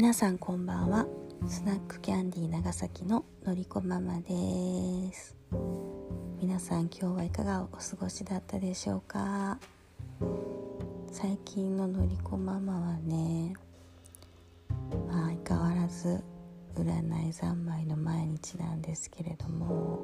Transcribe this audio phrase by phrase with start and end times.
[0.00, 1.06] 皆さんこんばんは。
[1.46, 5.36] スナックキャンディー長崎ののりこママです。
[6.40, 9.58] 皆さん今日はいかがお過ごしだったでしょうか？
[11.12, 13.52] 最近ののりこママはね
[15.06, 16.24] まあ相変わらず
[16.76, 20.00] 占い三昧の毎日なんですけれども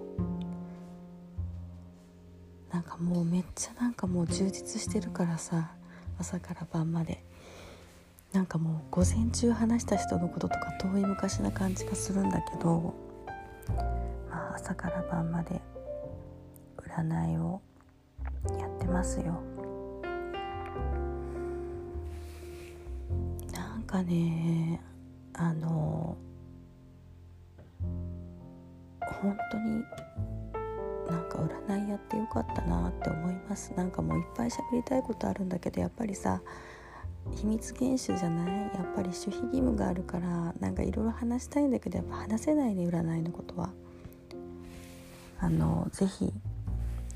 [2.70, 5.70] なんかもうめっちゃなんかもう充実してるからさ
[6.18, 7.24] 朝から晩まで。
[8.36, 12.94] なんかもう午前中話した人のこととか遠い昔な感じがするんだけど、
[14.28, 15.58] まあ、朝から晩まで
[16.94, 17.62] 占いを
[18.60, 19.40] やってますよ。
[23.54, 24.82] なんかね
[25.32, 26.18] あの
[29.00, 29.82] 本当に
[31.08, 33.72] なんか占いやってよかったなって思います。
[33.74, 36.42] なんかもういっぱい喋りたいことあるんだけどやっぱりさ
[37.34, 38.48] 秘密厳守じゃない？
[38.74, 43.70] やっぱり守秘義務があるからなんかいろいろ話したいんだけどやっぱ話せないね占いのことは。
[45.38, 46.32] あの是非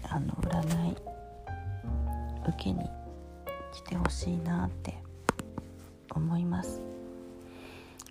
[0.02, 0.96] あの占い
[2.48, 2.84] 受けに
[3.72, 4.94] 来てほしいなって
[6.14, 6.82] 思います。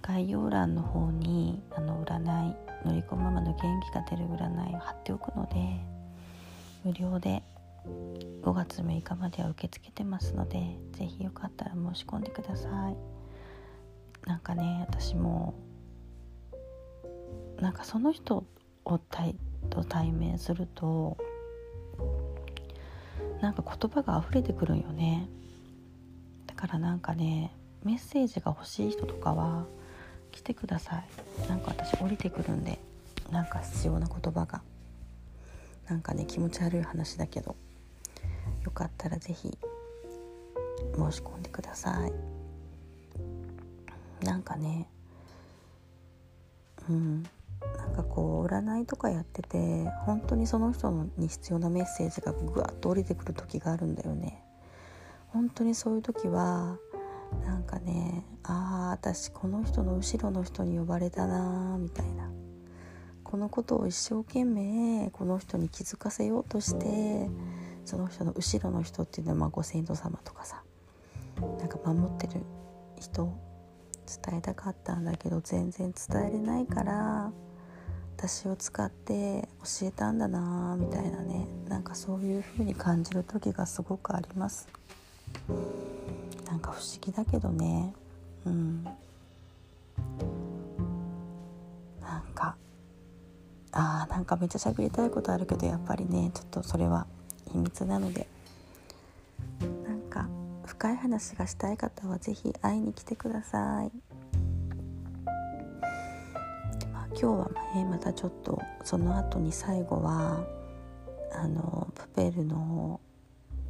[0.02, 2.20] 概要欄の方にあの占
[2.52, 5.80] いのりこママの元気が出る占いを貼っておくので
[6.84, 7.44] 無料で
[7.86, 12.98] 5月6日までは受け付けてますので是非よかったら申し込んでください。
[14.28, 15.54] なんかね私も
[17.60, 18.46] なんかその人
[18.86, 19.36] を対
[19.70, 21.18] と対面すると
[23.42, 25.30] なんか言葉が溢れてくるんよね。
[26.48, 29.66] だからなんかねメッセージが欲しい人とかは
[30.32, 31.48] 来てください。
[31.48, 32.80] なんか私降りてくるんで
[33.32, 34.62] なんか必要な言葉が。
[35.88, 37.56] なんかね気持ち悪い話だけど。
[38.80, 39.58] かったら是非
[40.96, 42.14] 申し込んでください。
[44.26, 44.90] なんかね
[46.90, 47.24] うん
[47.78, 54.44] なんかこう占いとかやってて本当にその人に必要なメッセージがぐわっと降りてくる時があるんだよね。
[55.28, 56.78] 本当にそういう時は
[57.46, 62.30] なんかねああ私この人の後ろの人に呼ばれたなみたいな。
[63.24, 67.30] このことを一生懸命この人に気づかせようとして
[67.86, 70.64] その人の後ろの人っていうのはまあご先祖様とかさ
[71.60, 72.42] なんか守ってる
[73.00, 73.34] 人
[74.28, 77.32] 伝えたかったんだけど全然伝えれないから
[78.18, 79.48] 私を使って
[79.82, 84.68] 教えたんだなみたいなねなんかそういう風に感じる時がすごくあります。
[86.46, 87.94] なんか不思議だけどね。
[88.46, 88.84] うん。
[92.02, 92.58] なんか
[93.72, 97.08] あーなんかめっちゃ喋りたいことあるけどやっぱりねちょっとそれは
[97.52, 98.28] 秘密なので
[99.86, 100.28] なんか
[100.66, 103.92] 深い話がしたい方は是非会いに来てください。
[106.92, 110.44] まあ、今日はねまたちょっとその後に最後は
[111.32, 113.00] あのプペルの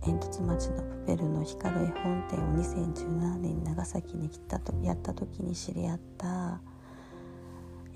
[0.04, 6.62] 煙突町のプペルの光る絵本店を2017年に長崎に来たとやった時に知り合った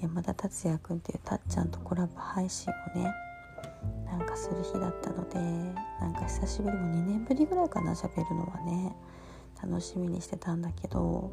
[0.02, 3.14] 山田達也君っていうたっちゃんとコラボ配信をね
[4.18, 5.40] なんかする日だったので
[6.00, 8.96] なんか久しぶりも2年ぶりぐらいかな喋るのはね。
[9.62, 11.32] 楽しみにしてたんだけど。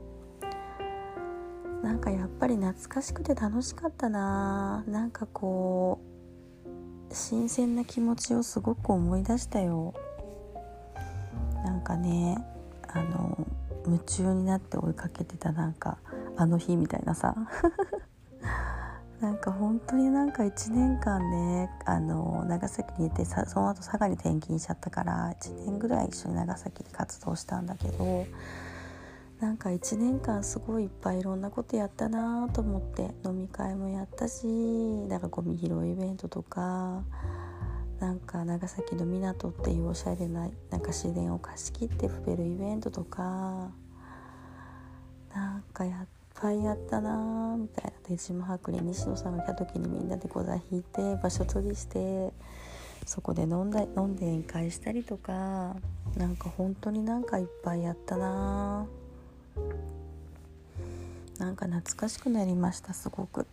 [1.83, 4.85] なんかやっぱり懐かしくて楽しかったな。
[4.87, 6.01] なんかこ
[7.11, 9.95] う新鮮な気持ちをすごく思い出したよ。
[11.65, 12.39] なんかね
[12.89, 13.47] あの
[13.85, 15.99] 夢中になって追いかけてたなんか
[16.37, 17.35] あの日みたいなさ。
[19.21, 28.27] なんか本当になんか1年間ねあの長崎にいてその後佐賀に転勤しちゃったから1年ぐらい一緒に長崎で活動したんだけど
[29.41, 37.03] なんか1年間すごいいっぱいいろんなことやったなと思って飲み会もやったしなんかゴミ拾いイベントとか
[37.99, 43.71] なんか長崎の港っていうおしゃれななんか自然を貸し切ってふべるイベントとか
[45.35, 47.91] なんかやってぱいやったなみたいな。
[48.05, 52.33] 手島博に西野さんが来た時にみんなで小座引いて場所取りして
[53.07, 55.77] そこで飲んだ飲んで宴会したりとか
[56.17, 58.87] なんか本当になんかいっぱいやったな
[61.39, 63.47] なんか懐かしくなりましたすごく。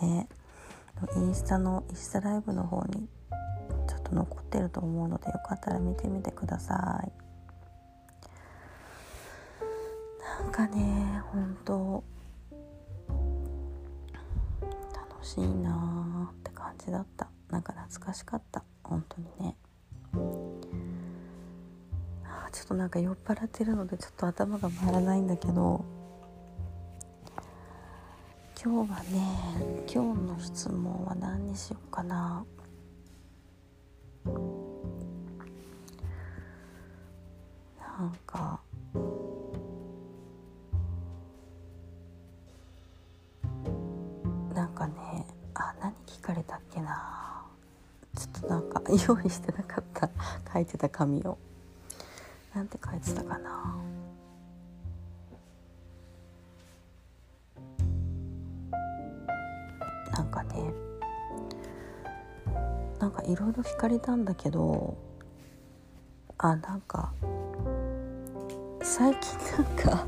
[0.00, 0.28] ね。
[1.16, 3.08] インスタのインスタライブの方に
[3.88, 7.25] ちょっと残ってると思うのでよかったら見てみてください。
[10.56, 12.02] かね本当。
[14.94, 17.28] 楽しいなーって感じだった。
[17.50, 18.64] なんか懐かしかった。
[18.82, 19.56] 本当にね。
[22.52, 25.84] ちょっとなんか酔っ払ってるのでちょっと頭が回らないんだけど。
[28.64, 32.46] 今日はね今日の質問は何にしようかな。
[49.08, 50.10] 用意してなかった。
[50.52, 51.38] 書いてた紙を。
[52.54, 53.76] なんて書いてたかな。
[60.12, 60.72] なんかね。
[62.98, 64.96] なんかいろいろ聞かれたんだけど。
[66.38, 67.12] あなんか。
[68.82, 70.06] 最近なんか。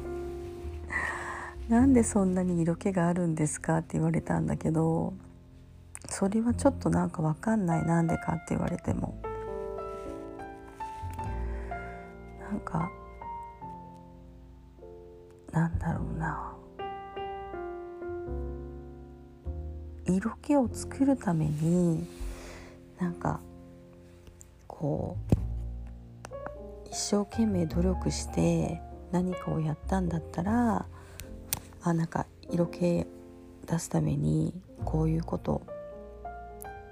[1.69, 5.13] なんでそんなに色気があるんですかって言われたんだけど。
[6.19, 9.23] それはちょっとなんかわかんないなんでかって言われても。
[12.41, 12.91] なんか
[15.53, 16.57] なんだろうな。
[20.07, 22.05] 色気を作るために
[22.99, 23.39] なんか
[24.67, 28.83] こう一生懸命努力して
[29.13, 30.85] 何かをやったんだったら
[31.85, 33.07] あなんか色気
[33.67, 35.78] 出すためにこういうこと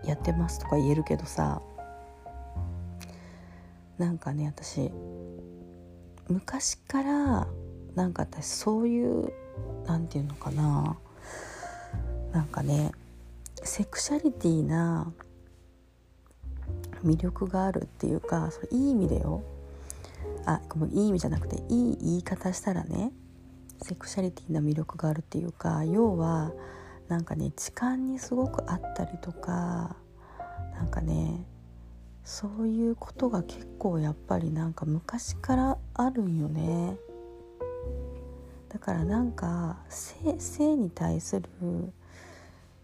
[0.07, 1.61] やってますとか言えるけどさ
[3.99, 4.91] なんかね私
[6.29, 7.47] 昔から
[7.95, 9.33] なんか私そういう
[9.87, 10.97] なんていうのかな
[12.33, 12.93] なんかね
[13.63, 15.13] セクシャリティな
[17.05, 19.43] 魅力があるっていうかそれいい意味でよ
[20.45, 23.13] あごめんいい意味じゃなくていい言い方したらね
[23.83, 26.53] セクシャリティな魅力があるっていうか要は
[27.09, 29.97] なんかね痴漢にすごくあったりとか
[30.75, 31.47] なんかね
[32.25, 36.97] そういうことが結構やっぱりなんか昔からあるんよね。
[38.69, 41.49] だからなんか性性に対する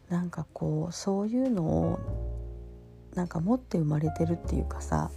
[0.09, 1.99] なんかこうそういうのを
[3.15, 5.11] なんか持って生まれてるっていうかさ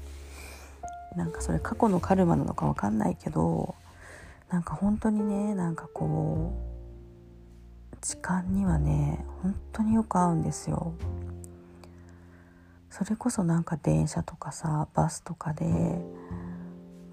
[1.16, 3.76] なんかそれ過去のカルマなのか分かんないけど
[4.50, 6.75] なんか本当にねなんかこう
[8.06, 10.94] 時間にはね本当によく合うんですよ。
[12.92, 16.04] それこそなんか電車とかさバスとかでも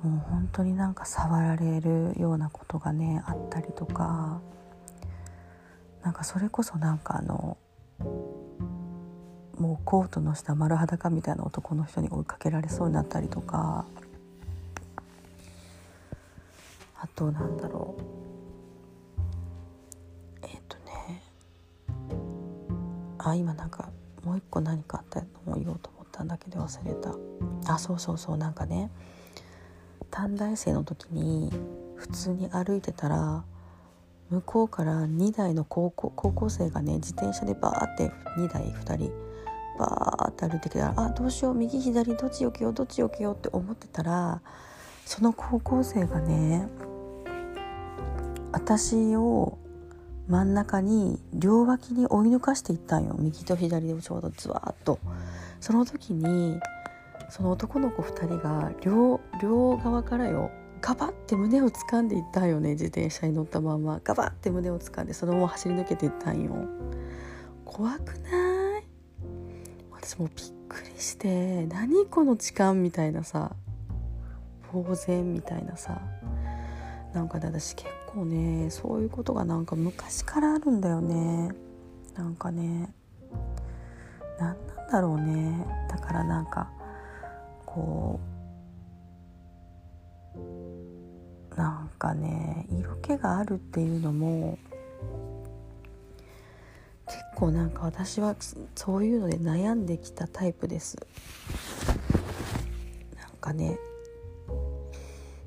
[0.04, 4.42] う本当になんか触られるようなことがねあったりとか
[6.02, 7.56] なんかそれこそなんかあの
[9.58, 13.86] もうコートの下丸裸みたいな男の人に追いかけられそうになったりとか
[17.00, 18.31] あとなんだろう
[23.24, 23.90] あ今なんか
[24.24, 27.14] もう一個何かあったのを言おうと思ったんだけど忘れた。
[27.72, 28.90] あそうそうそうなんかね
[30.10, 31.50] 短大生の時に
[31.96, 33.44] 普通に歩いてたら
[34.30, 39.12] 向こうから2台の高校高校生がね自転車でバーって2台2人
[39.78, 44.40] バーって歩いてきたらあどうしよう右左どっちよけようどっちよけようって思ってたら
[45.06, 46.68] その高校生がね
[48.52, 49.58] 私を
[50.32, 53.14] 真ん中に両脇に追い抜かしていったんよ。
[53.18, 54.98] 右と左でちょうどズワーッと。
[55.60, 56.58] その時に
[57.28, 62.70] その男の子2人が両両側からよガバッて胸を掴んでいったんよね。
[62.70, 64.00] 自転車に乗ったまま。
[64.02, 66.66] ガバッて胸を掴んでそのまま走り抜けていったんよ。
[67.66, 68.84] 怖くない？
[69.90, 73.54] 私もうびっくりして何この痴漢みたいなさ
[74.72, 76.00] 呆然みたいなさ。
[77.12, 81.50] なんか私結構ねそういうことがなんか昔からあるんだよね。
[82.14, 82.92] なんかね
[84.38, 85.66] 何なんだろうね。
[85.90, 86.70] だからなんか
[87.66, 88.18] こ
[91.54, 94.58] うなんかね色気があるっていうのも
[97.06, 98.34] 結構なんか私は
[98.74, 100.96] そういうので悩んできたタイプです。
[103.16, 103.78] なんかね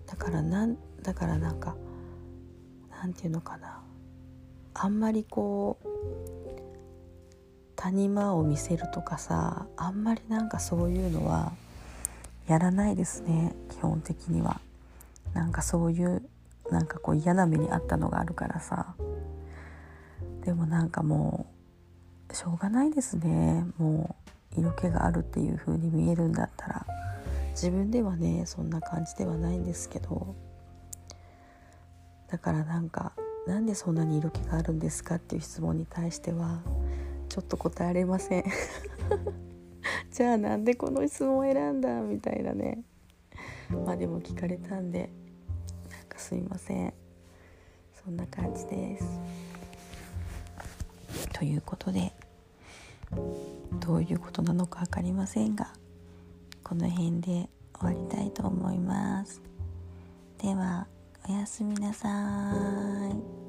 [0.05, 1.75] だからなんだからなんか
[2.89, 3.81] なんていうのかな。
[4.73, 5.87] あんまりこう
[7.75, 11.51] 谷間を見せるとかさあんまりなんかそういうのは
[12.47, 13.55] やらないですね。
[13.69, 14.59] 基本的には。
[15.33, 16.23] なんかそういう
[16.71, 18.95] なんかこう嫌な目にあったのがあるからさ。
[20.43, 21.45] でもなんかも
[22.31, 23.63] うしょうがないですね。
[23.77, 24.15] も
[24.55, 26.85] う色気があるっていう風に見えるんだったら。
[27.51, 30.35] 自分ではねそんな感じではないんですけど。
[32.27, 33.13] だからなんか
[33.47, 36.61] なんでそんなに色気があるんですかっていう質問に対しては
[37.29, 38.45] ちょっと答えれません。
[40.11, 42.83] じゃあなんでこの質問を選んだみたいなね。
[43.85, 45.09] まあでも聞かれたんで
[45.91, 46.93] なんかすいません。
[47.93, 49.19] そんな感じです。
[51.33, 52.13] ということで
[53.79, 55.73] どういうことなのか分かりませんが
[56.63, 59.41] この辺で終わりたいと思います。
[60.41, 60.94] では。
[61.27, 62.07] おやすみなさ
[63.11, 63.44] い。